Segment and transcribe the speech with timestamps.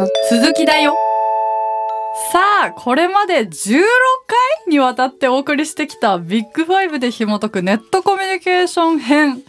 [0.00, 0.96] の鈴木だよ。
[2.32, 3.80] さあこれまで16
[4.26, 4.38] 回
[4.68, 9.42] にわたってお送りしてきたビッグファイブで紐解くネットコミュニケーション編。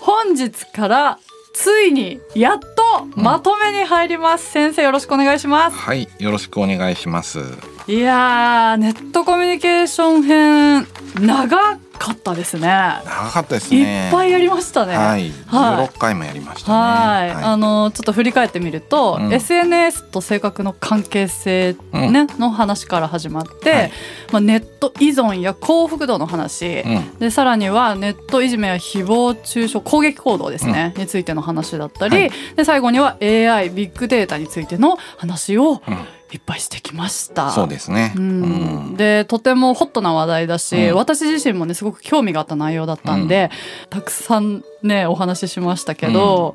[0.00, 1.18] 本日から
[1.54, 5.76] ついにやっとまとめに入ります、先生よろしくお願いします。
[5.76, 7.38] はい、よろしくお願いします。
[7.86, 10.86] いやーネットコミュニケーション編
[11.20, 12.62] 長かったですね。
[12.62, 14.08] 長かったですいね。
[14.08, 14.96] っぱいやりましたね。
[14.96, 15.88] はい、はい。
[15.88, 17.42] 16回もやりましたはい、ね。
[17.42, 19.32] あのちょっと振り返ってみると、うん。
[19.32, 23.92] SNS と性格の関係性、ねの話から始まって、はい。
[24.32, 32.30] まあ、ネット依存や幸福度の話、うん、でさらにはネットいじめや誹謗中傷攻撃行動ですね、についての話だったり、はい。
[32.56, 35.94] で最後には AI ビッグデータについての話をうん、
[36.32, 37.50] いっぱいしてきました。
[37.50, 38.12] そうですね。
[38.16, 38.90] ううん。
[38.92, 40.96] ん、でとてもホットな話題だし、うん。
[40.96, 43.50] 私自身もねすごく興味があった内容だったんで、
[43.90, 46.54] たくさんねお話ししましたけど、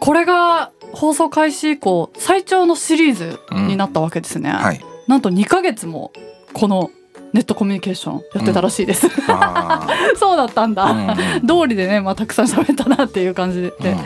[0.00, 4.80] これが放送開始以降最長のシリーズになったわけですね、はい。
[5.06, 6.12] なんと2ヶ月も
[6.52, 6.90] この
[7.32, 9.86] ネットコミュニケーションやってたらしいです、あ
[10.18, 11.46] そうだったんだ、ーうん。
[11.46, 13.98] 通りでね、まあ、たくさん喋ったなっていう感じで、うん。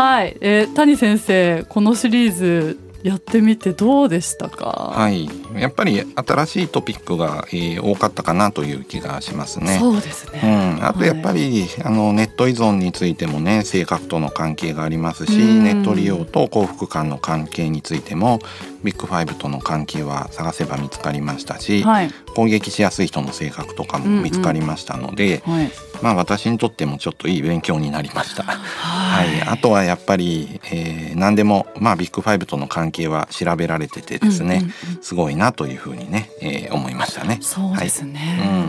[0.00, 2.78] はい、えー谷先生このシリーズ
[3.08, 9.78] やってみてどうでしたか、はい、やっぱり新しいトピックが、えー多かったかなという気がしますね。
[9.78, 15.64] そうですうね、ん、あとやっぱり、あのネット依存についてもね性格との関係がありますし、うん。
[15.64, 18.40] ネット利用と幸福感の関係についても
[18.82, 22.10] ビッグファイブとの関係は探せば見つかりましたし、はい。
[22.34, 25.70] 攻撃しやすい人の性格とかも見つかりましたので、はい。
[26.02, 28.44] まあ私にとってもちょっといい勉強になりました。
[28.44, 28.58] は
[29.18, 35.02] はい、あとはやっぱり、えー何でもまあビッグファイブとの関係は調べられててですね、うんうんうん。
[35.02, 37.38] すごいなというふうにね、えー思いましたね。
[37.40, 38.20] そうですね、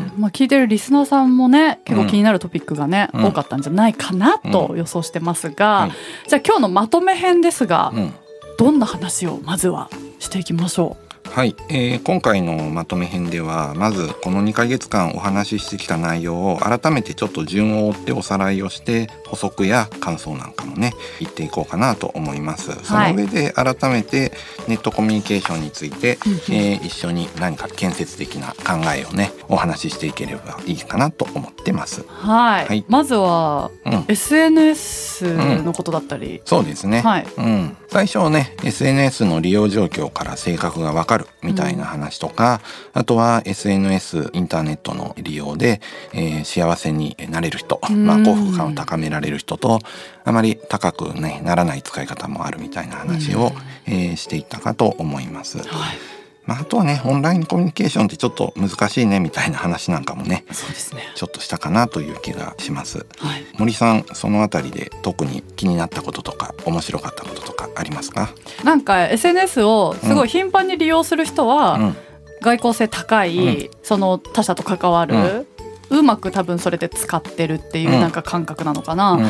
[0.10, 0.20] はい。
[0.20, 3.26] まあ聞いてるリスナーさんもね結構気になるトピックがね、うん。
[3.26, 5.92] 多かったんじゃないかなと予想してますが、はい
[6.28, 8.14] じゃあ今日のまとめ編ですが、うん
[8.60, 22.72] どんな話をまずはしていきましょはい、えー今回のまとめ編ではまずこの2ヶ月間お話ししてきた内容を改めてちょっと順を追っておさらいをして補足や感想なんかもね言っていこうかなと思います。
[22.84, 24.34] その上で改めて
[24.68, 26.18] ネットコミュニケーションについて、
[26.50, 32.02] えー一緒に何か建設的な考えをねお話ししていければいいかなと思ってます。
[32.02, 32.86] うはい、はい。
[32.90, 37.02] まずはうん、SNS のことだったり、そうですね。
[37.02, 37.28] はい。
[37.38, 42.62] うん、最初はね SNS の利用状況から性格がわかるみたいな話とか、
[42.94, 45.82] あとは SNS インターネットの利用で、
[46.14, 48.06] えー幸せになれる人、うん。
[48.06, 49.80] まあ、幸福感を高められる人と
[50.24, 53.52] あまり高く、ね、ならない使い方もあるみたいな話を、
[53.86, 55.60] えーしていったかと思います。
[55.60, 56.19] はい
[56.50, 61.04] まあ、あとはねオンラインコミュニケーションってちょっと難しいねみたいな話なんかもねそうですね。
[61.14, 63.06] ちょっとしたかなという気がします。
[63.20, 63.46] はい。
[63.60, 68.32] 森さんそのあたりで特に気になったこととか面白かったこととかありますか、
[68.64, 71.96] なんか SNS をすごい頻繁に利用する人は、うん。
[72.42, 75.46] 外交性高い、その他者と関わる、
[75.90, 78.00] うまく多分それで使ってるっていううん。
[78.00, 79.30] なんか感覚なのかな、うんうん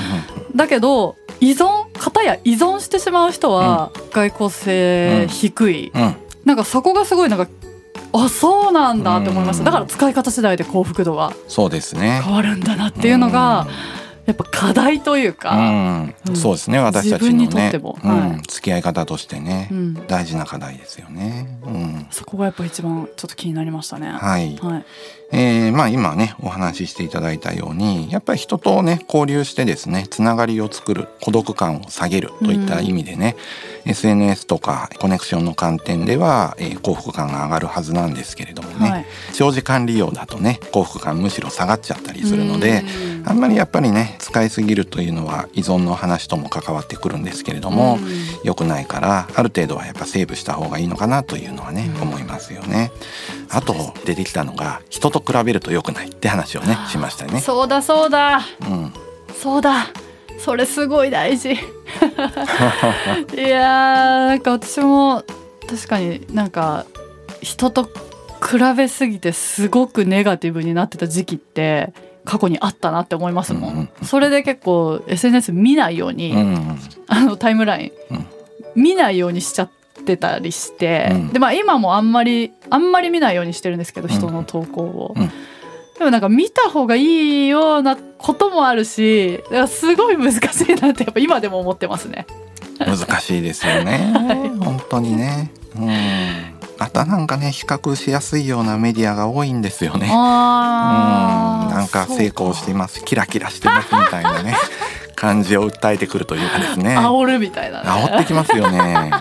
[0.56, 6.16] だけど依存方や依存してしまう人は外交性低い、うん
[6.50, 7.48] なんかそこがすごいなんか
[8.12, 9.66] あそうなんだって思いました、うん。
[9.66, 12.22] だから使い方次第で幸福度がそうですね。
[12.26, 13.68] 変わるんだなっていうのが、
[14.26, 16.36] やっぱ課題といううか、ん、うん。
[16.36, 16.80] そうですね。
[16.80, 18.32] 私たち自分のねにとっても、うん。
[18.32, 18.42] はい。
[18.48, 19.94] 付き合い方としてね、うん。
[20.08, 21.60] 大事な課題ですよね。
[21.66, 24.10] うん、そこがやっぱ一番ちょっと気になりましたね。
[24.10, 24.86] はい、はい、
[25.32, 33.36] えーまあ今ねお話ししていただいたようにやっぱり人とね交流してですねつながりを作る孤独感を下げるといった意味でね、
[33.86, 39.06] SNS とかコネクションの観点では、えー幸福感が上がるはずなんですけれどもね、はい。
[39.34, 42.84] 長時間利用だとね幸福感むしろ下がっちゃったりするので、
[43.22, 43.30] うん。
[43.30, 48.10] あんまりやっぱりね使いすぎるというのは依存の話とも関わってくるんですけれども、うん。
[48.44, 52.02] 良くないからある程度はやっぱセーブした方がいいのかなというのはね、うん。
[52.04, 52.92] 思いますよね。
[53.50, 57.42] あと出てきたのが人と比べると良くないって話をねしましたよね。
[57.42, 58.42] そうだそうだ。
[58.62, 58.94] うん、
[59.34, 59.88] そうだ
[60.40, 61.52] それすごい大事。
[61.54, 65.24] いやーなんか私も
[65.68, 66.86] 確かになんか
[67.42, 71.94] 人と比べすぎてすごくネガティブになってた時期って
[72.26, 78.26] 過去にあったなって思いますもん、うんうんそれで結構 SNS 見ないように、うんあのタイムライン、うん。
[78.76, 79.70] 見ないようにしちゃっ
[80.06, 81.34] てたりして、うん。
[81.34, 85.32] でまあ今もあんまりあんまり見ないようにしてるんですけど人の投稿を、うん
[86.00, 92.26] でもなんか見た方がいいようなこともあるしすごい難しいなってやっぱ今でも思ってますね。
[92.80, 94.14] 難しいですよね、
[94.62, 95.52] 本当にね。
[95.76, 100.06] うんまたなんかね比較しやすいようなメディアが多いんですよね。
[100.06, 104.56] うんなんか成功してますキラキラしてますみたいなね
[105.16, 109.12] 感じを訴えてくるというかですね煽るみたいな、ね、煽ってきますよね。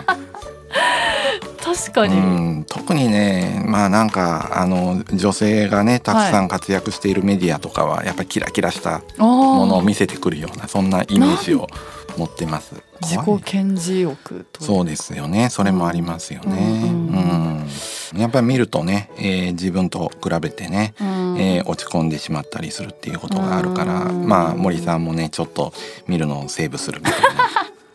[1.75, 2.21] 確かに、う
[2.59, 11.67] ん、特にねまあなんかあの女性がねたくさん活躍しているメディアとかは、やっぱりキラキラしたものを見せてくるようなそんなイメージを
[12.17, 12.75] 持ってます。
[13.01, 15.49] 自己顕示欲とそうですよね。
[15.49, 16.81] それもありますよね。
[16.83, 17.49] うんうん
[18.17, 21.37] やっぱり見るとね、えー自分と比べてね、うん。
[21.39, 25.73] えー落ち込んでしまったりするっていうことがあるから、うんまあ森さんもねちょっと
[26.07, 27.27] 見るのをセーブするみたいな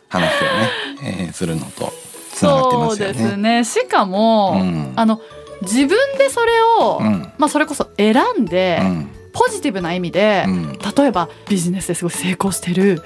[0.08, 0.70] 話をね、
[1.02, 1.92] えーするのと
[2.34, 3.14] つながってまそうすよね。
[3.14, 3.64] ですね。
[3.64, 4.92] しかも、うん。
[4.96, 5.20] あの
[5.62, 7.32] 自分でそれを、うん。
[7.38, 9.10] まあそれこそ選んで、うん。
[9.32, 10.78] ポジティブな意味で、うん。
[10.96, 13.02] 例えばビジネスですごい成功してる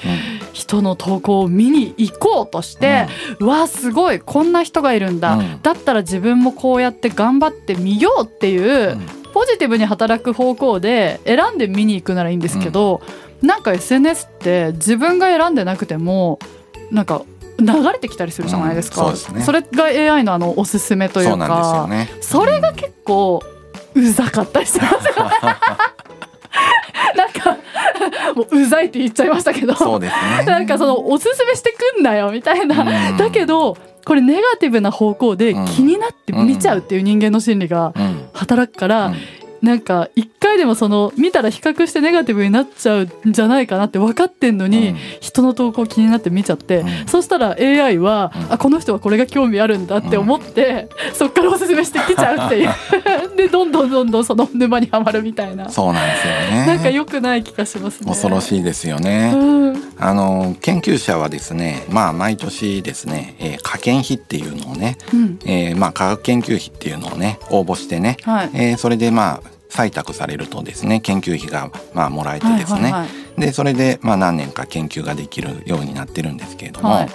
[0.53, 3.07] 人の投稿を見に行こうとして、
[3.39, 5.63] うわすごいこんな人がいるんだ、うん。
[5.63, 9.07] だったら自分もこうやって頑張ってみようっていう、うん。
[9.33, 13.01] ポジティブに働く方向で選んで見に行くならいいんですけど、
[13.41, 16.39] なんか SNS って自分が選んでなくても
[16.91, 17.23] なんか
[17.59, 19.45] 流れてきたりするじゃないですか、うんそすね。
[19.53, 21.87] れが AI のあのおすすめというか。
[21.89, 22.09] ね。
[22.21, 23.43] それが結構
[23.95, 24.95] うざかったりします
[27.17, 27.57] なんか
[28.35, 29.75] もううざいって言っちゃいましたけど。
[29.75, 30.45] そうですね。
[30.47, 33.17] なんかそのおすすめしてくんなよみたいな、うん。
[33.17, 38.29] だけどこれネガティブな方向でうん気になって見ちゃうっていう人間の心理がうん。
[38.35, 39.17] 働くから、うん
[39.63, 44.97] なんか一回でもその見たら比較してネガティブになっちゃうんじゃないかなって分かってんのに、うん。
[45.21, 47.09] 人の投稿気になって見ちゃって、うん。
[47.09, 48.53] そしたら AI は、うん。
[48.53, 52.71] あこの人はこれが興味あるんだって思って、そっからおすすめしてきちゃうっていう。
[53.37, 56.67] でどんどんどんどんその沼にはまるみたいな、そうなんですよね。
[56.67, 58.07] なんか良くない気がしますね。
[58.09, 59.33] 恐ろしいですよね。
[59.35, 59.83] うん。
[59.99, 65.39] あの研究者はですね、まあ毎年ですね、えー、科研費っていうのをね、うん。
[65.45, 68.51] えーまあ科学研究費っていうのをね応募してね、はい。
[68.55, 72.93] えーそれでまあ採択されるとですね研究費がまあもらえてですね、
[73.37, 77.09] でそれでまあ何年か研究ができるようになってるんですけれども、はい。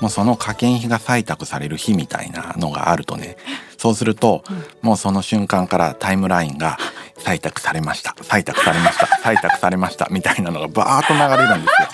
[0.00, 3.36] もうその科研費が採択される日みたいなのがあるとね
[3.76, 4.44] そうすると、
[4.82, 6.78] もうその瞬間からタイムラインが
[7.16, 8.10] 採択されました。
[8.18, 9.06] 採択されました。
[9.24, 10.08] 採択されました。
[10.10, 11.88] みたいなのがバーッと流れるんですよ。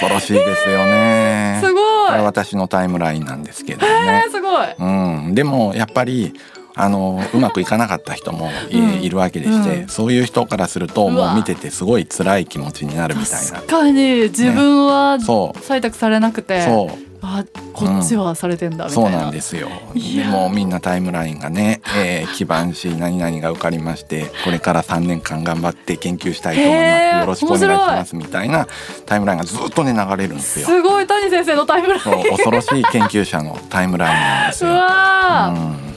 [0.00, 1.58] 恐ろしいですよね。
[1.64, 2.08] すごい。
[2.08, 4.24] これ私のタイムラインなんですけどえね。
[4.28, 4.30] ー、。
[4.30, 4.66] すごい。
[4.78, 4.84] う
[5.30, 6.34] ん、でもやっぱり
[6.74, 9.02] あのうまくいかなかった人もい,、うん。
[9.02, 9.88] いるわけでして、うん。
[9.88, 13.52] そういう人からするともう見ててすごい辛い気持ちになるみたいな。
[13.52, 15.58] 確かに自分はそう。
[15.58, 17.12] 採択されなくてそう。
[17.24, 19.68] あこっちはされてんだみたそういな、なんですよ。
[19.94, 27.20] でもみんなタイムラインがね、えー基盤し何々が受かりましてこれから3年間頑張って研究したいと思います。
[27.20, 28.66] よろしくお願いしますみたいな
[29.06, 30.66] タイムラインがずっとね流れるんですよ。
[30.66, 32.00] すごい谷先生のタイムライン。
[32.30, 34.74] 恐ろしい研究者のタイムラインなんですうよ。
[34.74, 35.91] うんうわー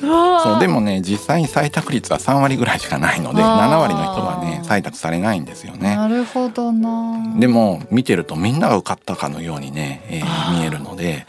[0.00, 0.60] そう。
[0.60, 3.70] でもね実際に採択率は3割ぐらいしかないのであー。
[3.70, 5.96] 7割の人はね採択されないんですよね。
[5.96, 7.34] なるほどな。
[7.38, 11.26] でも見てるとみんなが受かったかのようにね、えー見えるので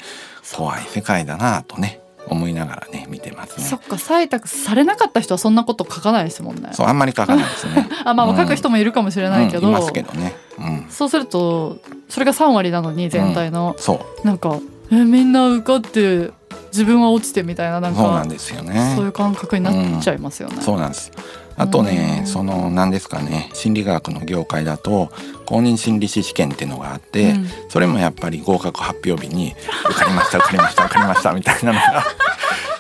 [0.56, 3.66] 怖い世界だなとね思いながらね見てますね。
[3.66, 3.82] そっ。
[3.82, 6.70] か採択されなかった人はそんなこと書かないですもんね。
[6.74, 7.90] そうあんまり書かないですね。
[8.06, 8.38] あまあうん。
[8.38, 10.34] 書く人もいるかもしれないけど、うんいますけどね。
[10.58, 11.78] うん、そうすると
[12.10, 14.28] それが3割なのに全体の、そう。
[14.28, 14.60] なんか
[14.92, 16.32] えみんな受かって
[16.68, 18.94] 自分は落ちてみたいななんかそうなんですよね。
[18.96, 20.62] そういう感覚になっちゃいますよね。
[20.62, 21.12] そうなんです。
[21.58, 25.12] あとね、うんその何ですかね心理学の業界だと
[25.46, 29.56] 公認心理師試験っていうのがあって、うんそれもやっぱり合格発表日に
[29.90, 32.06] 「受かりました受かりました受かりました」みたいなのが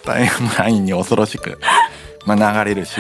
[0.04, 1.60] タイムラインに恐ろしく、
[2.26, 3.00] まあ、流れるし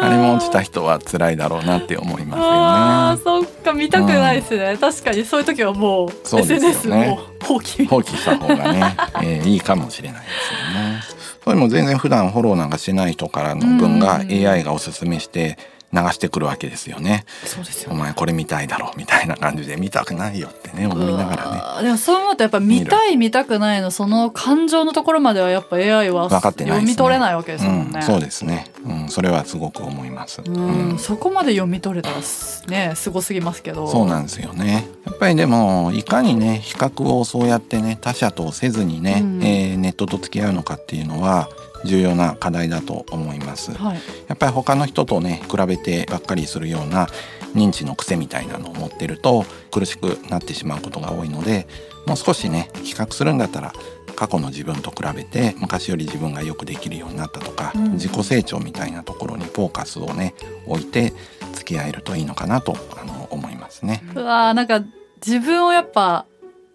[0.00, 3.22] あれも落ちた人は辛いだろうなって思いますあよね。
[3.22, 6.68] ーそっか見たくないですね、確かにそういう時はもうそうですよね。
[6.70, 7.86] SNS もう放棄。
[7.86, 11.02] 放棄した方がね、 えーいいかもしれないですよね。
[11.44, 14.28] それも全然普段フォローなんかしてない人からの分がうん。
[14.48, 15.56] AI がおすすめして
[15.92, 17.24] 流してくるわけですよね。
[17.44, 21.84] そうですよお前これ見たいだろみたいな感じで見たくないよってね思いながらね。
[21.84, 26.76] でもそう思うとやっぱ見たい見たくないのその感情のところまではやっぱ AI は分かってないね。
[26.80, 30.98] 読み取れないわけですもんね、うん、そうですね、うん、それはすごく思います、ううんん。
[30.98, 33.88] そこまで読み取れたらすねすごすぎますけど。
[33.88, 34.86] そうなんですよね。
[35.06, 39.42] やっぱりでもいかにね比較をそうやってね他者とせずにね、うん。
[39.42, 39.67] えー
[39.98, 41.48] ネットと付き合うのかっていうのは
[41.84, 43.72] 重要な課題だと思います。
[43.72, 43.98] はい。
[44.28, 47.08] やっぱり他の人とね比べてばっかりするような
[47.54, 51.66] 認知の癖みたいなのを持ってると苦しくなってしまうことが多いので
[52.06, 53.72] もう少しね比較するんだったら
[54.14, 57.92] 過去の自分と比べて昔より自分がよくできるようになったとか、うん。
[57.92, 60.34] 自己成長みたいなところにフォーカスをね
[60.66, 61.12] 置いて
[61.54, 64.02] 付き合えるといいのかなとあの思いますね。
[64.14, 64.84] うわーなんか
[65.24, 66.26] 自分をやっぱ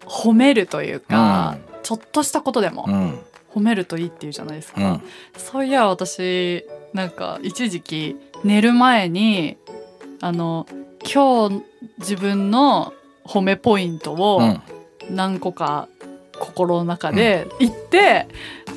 [0.06, 3.18] 褒めるというか、ちょっとしたことでもうん、
[3.54, 5.02] 褒めるといいっていうじゃないですか、うん、
[5.36, 9.56] そういや私なんか一時期寝る前に
[10.20, 10.66] あの
[11.04, 11.62] 今日
[11.98, 12.92] 自分の
[13.24, 15.88] 褒めポイントをうん、何個か
[16.38, 18.26] 心の中で言って、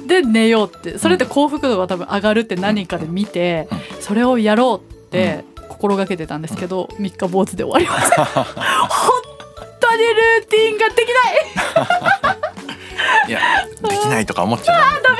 [0.05, 0.97] で寝ようって。
[0.97, 3.67] それって幸福度が多分上がるって何かで見て、
[3.99, 8.25] それをやろうって心がけてたんですけど、三日坊主で終わりました。
[8.45, 8.47] 本
[9.79, 11.07] 当にルーティンができ
[12.03, 12.16] ない
[14.07, 15.17] きないとか思っちゃダメ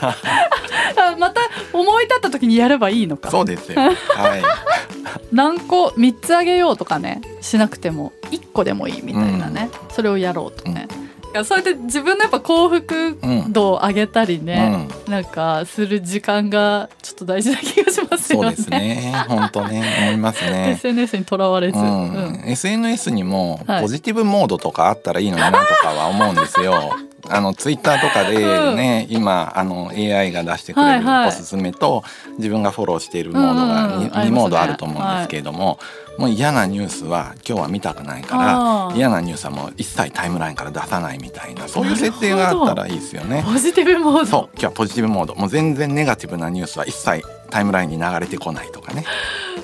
[0.96, 1.40] あまた
[1.72, 3.30] 思い立った時にやればいいのか。
[3.30, 3.80] そうですよ。
[3.80, 3.88] は
[4.36, 4.42] い。
[5.32, 10.88] 何個3つあげようとかねしなくても1個でもいいみたいなね、それをやろうとね、
[11.32, 18.46] いやそうやって自分のやっぱ幸福うん度を上げたりね、なんかする時間がちょっと大事な気がしますよね。
[18.48, 19.14] そうですね。
[19.28, 19.84] 本当ね。
[20.02, 20.70] 思いますね。
[20.78, 22.42] SNS にとらわれず、ううん。
[22.42, 23.82] ん、SNS にもはい。
[23.82, 26.92] ポジティブモードとかあったらいいのになとかは思うんですよ。
[27.30, 31.28] あのツイッターとかでね、今あの AI が出してくれるはいはい。
[31.28, 32.02] おすすめと、
[32.38, 34.02] 自分がフォローしているモードうんうんがうん。
[34.04, 34.30] 2,、ありますね。
[34.30, 35.78] モードあると思うんですけれども、
[36.18, 38.44] もう嫌なニュースは今日は見たくないかあ
[38.90, 38.96] らー。
[38.96, 43.42] 嫌なニュースはもう一切タイムラインから出さないみたいなそういう設定があったらいいですよね。
[43.46, 44.26] ポジティブモード。
[44.26, 45.34] そう今日はポジティブモード。
[45.34, 49.04] もう全然ネガティブなニュースは一切タイムラインに流れてこないとかね。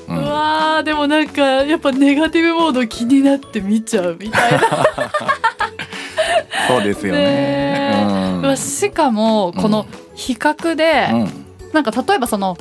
[0.08, 4.60] ううんわーでもなんかやっぱネガティブモード気になって見ちゃうみたいな
[6.68, 7.20] そうですよね。
[7.20, 8.56] ねうん。
[8.56, 11.72] しかもこの比較で、うん。
[11.72, 12.56] なんか例えばその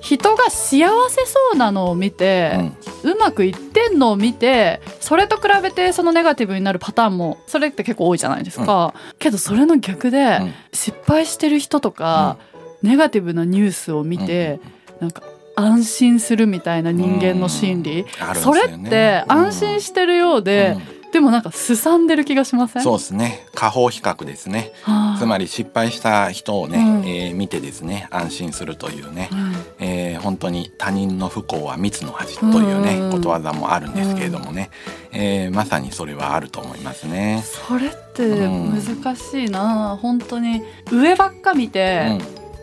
[0.00, 10.54] 人が幸せそうなのを見て、うまくいってんのを見てそれと比べてそのネガティブになるパターンもそれって結構多いじゃないですか、けどそれの逆で、うん。
[10.72, 12.38] 失敗してる人とか、
[12.82, 14.60] ネガティブなニュースを見て、
[15.00, 15.22] なんか
[15.56, 20.76] 安心するみたいな人間の心理、あるんですそれって安心してるようで、
[21.12, 22.82] でもなんかすさんでる気がしません？
[22.82, 23.46] そうですね。
[23.54, 24.72] 下方比較ですね。
[24.82, 25.18] はあ。
[25.18, 27.08] つまり失敗した人をね、うん。
[27.08, 33.10] えー見てですね安心するというね、うんえー本当に他人の不幸は蜜の味というね、うん。
[33.10, 34.70] ことわざもあるんですけれどもね、
[35.12, 37.42] えーまさにそれはあると思いますね。
[37.44, 42.20] それって難しいな、本当に上ばっか見て、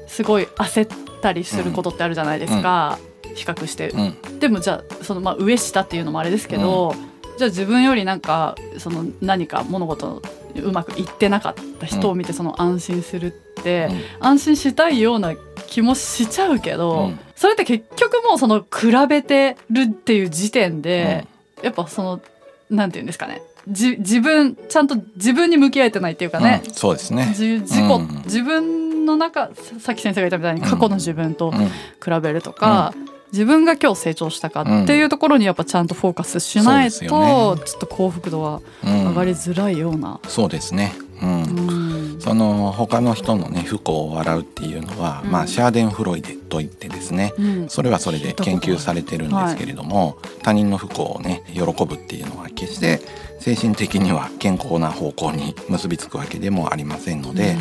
[0.08, 0.88] すごい焦っ
[1.22, 2.98] たりすることってあるじゃないですか、
[3.36, 3.90] 比較して。
[3.90, 6.94] うんうんでもじゃあそのまあ上下っていうのもあれですけど、
[7.38, 10.22] じゃあ自分よりなんかその何か物事
[10.56, 13.30] うまくいってなかった人を見てその安心するっ
[13.64, 13.90] て、
[14.20, 15.36] 安心したいような
[15.68, 17.20] 気もしちゃうけど、うん。
[17.36, 21.28] それって結局もうその比べてるっていう時点で、
[21.62, 22.22] やっぱその
[22.70, 23.42] なんていうんですかね。
[23.68, 26.74] じ自分ちゃんと自分に向き合えてないっていうかね、うん。
[26.74, 27.34] そうですね。
[27.36, 28.22] じ自己、うん。
[28.26, 31.68] 自分の中ささっき先生が言ったみたいにうん過去の自分とうん。
[31.68, 32.94] 比べるとか、
[33.32, 40.20] 自分が今日成長したかっていうところにやっぱちゃんとフォーカスしないとうと、ですちょっと幸福度は上がりづらいような。
[40.28, 40.94] そうですね。
[41.22, 41.87] うん。
[42.20, 45.32] その他の人のね不幸を笑うっていうのは、うん。
[45.32, 47.70] まあシャーデンフロイデといってですね、うん。
[47.70, 53.02] それはそれで研究されてるんですけれども、他人の不幸をね喜ぶっていうのは決して
[53.40, 57.56] 精神的には健康な方向に結びつくわけでもありませんので、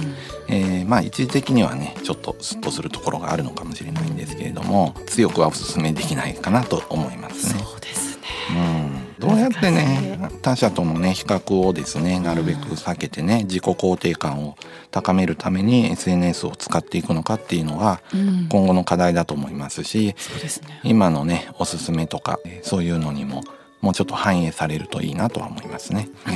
[0.48, 7.62] えーまあ一時的にはねちょっとスッとするところがあるのかもしれないんですけれども強くはお勧めできないかなと思いますね。
[7.62, 8.22] そうですね。
[8.50, 8.95] うん、
[9.28, 14.56] どうやってね 他者とのね比較をですねなるべく避けてね自己肯定感を
[14.90, 20.80] 高めるために SNS を使っていくのかっていうのはうん今後の課題だと思いますしそうですね。
[20.84, 23.42] 今のねおすすめとかそういうのにも
[23.80, 26.08] もうちょっと反映されるといいなとは思いますね。
[26.26, 26.34] うん。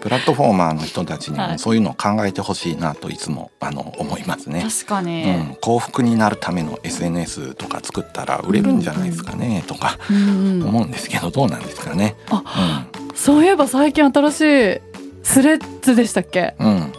[0.00, 1.52] プラットフォーマーの人たちにはい。
[1.52, 4.66] もそういうのを考えてほしいなといつもあの思いますね。
[4.68, 5.24] 確かに。
[5.24, 12.16] うん、幸福になるための SNS とか作ったら売れるんじゃないですかね、とか思うんですけどどうなんですかね。
[13.14, 14.80] そういえば最近新しい
[15.22, 16.54] スレッズでしたっけ？
[16.58, 16.92] うん、うん、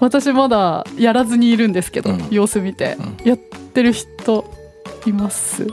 [0.00, 2.28] 私まだやらずにいるんですけど、うん。
[2.30, 4.44] 様子見て、うやってる人
[5.06, 5.66] います？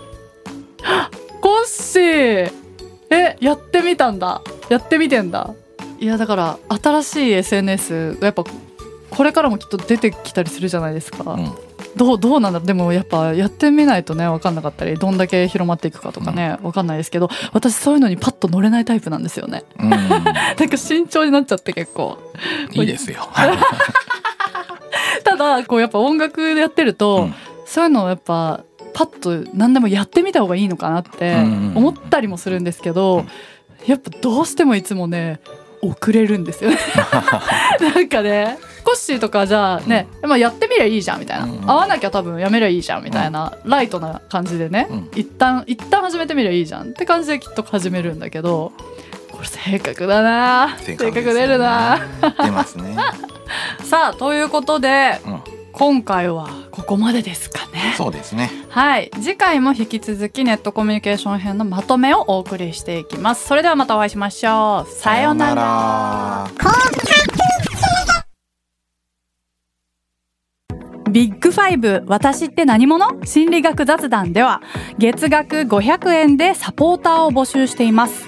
[0.83, 1.11] あ
[1.41, 2.58] コッシー
[3.09, 4.41] えやってみたんだ。
[4.69, 5.53] やってみてんだ。
[5.99, 8.43] いやだから新しい SNS がやっぱ
[9.09, 11.51] これからもきっと出てきたりするじゃないですか、うん。
[11.95, 19.63] どうどうなんだでもやっぱやってみないとね分かんなかったりどんだけ広まっていくかとかね、分かんないですけど私そういうのにパッと乗れないタイプなんですよね。
[19.79, 22.17] うん、 なんか慎重になっちゃって結構。
[22.71, 23.27] いいですよ。
[25.23, 27.35] ただこうやっぱ音楽でやってると、うん。
[27.65, 33.25] そういうのをやっぱパッと何でもやってみた方がいいのかなってうん思ったりもするんですけど、
[33.85, 35.39] やっぱどうしてもいつもね
[35.81, 36.77] 遅れるんですよね。
[37.95, 45.09] なんかねコッシーとかじゃあね、まあ、やってみりゃいいじゃんみたいな、うん合わなきゃ多分やめりゃいいじゃんみたいな、ライトな感じでね、うん。
[45.15, 48.71] 一旦一旦始めてみりゃいいじゃんって感じできっと始めるんだけど
[49.31, 51.99] これ性格だな性格出るな
[52.43, 52.95] 出ますね。
[53.83, 55.41] さあということでうん、
[55.79, 57.93] 今回はここまでですかね。
[57.95, 58.51] そうですね。
[58.67, 59.09] はい。
[59.21, 63.47] 次回も引き続きネットコミュニケーション編のまとめをお送りしていきます。
[63.47, 64.91] それではまたお会いしましょう。
[64.91, 66.47] さようなら。
[71.09, 73.25] ビッグファイブ私って何者？
[73.25, 74.61] 心理学雑談では
[74.97, 78.27] 月額500円でサポーターを募集しています。